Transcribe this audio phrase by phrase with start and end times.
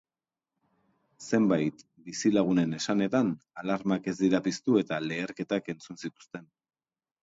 [1.27, 3.31] Zenbait bizilagunen esanetan,
[3.65, 6.55] alarmak ez dira piztu eta leherketak entzun zituzten.